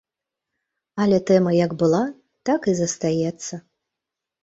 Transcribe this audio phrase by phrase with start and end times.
[1.05, 2.01] Але тэма як была,
[2.51, 3.65] так і застаецца.